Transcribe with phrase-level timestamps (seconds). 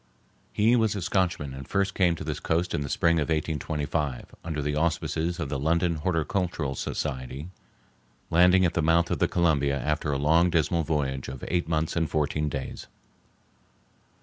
[0.51, 4.33] He was a Scotchman and first came to this coast in the spring of 1825
[4.43, 7.49] under the auspices of the London Horticultural Society,
[8.31, 11.95] landing at the mouth of the Columbia after a long dismal voyage of eight months
[11.95, 12.87] and fourteen days.